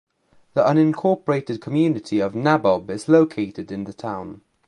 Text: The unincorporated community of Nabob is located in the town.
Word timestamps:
The 0.55 0.63
unincorporated 0.63 1.61
community 1.61 2.21
of 2.21 2.33
Nabob 2.33 2.89
is 2.89 3.07
located 3.07 3.71
in 3.71 3.83
the 3.83 3.93
town. 3.93 4.41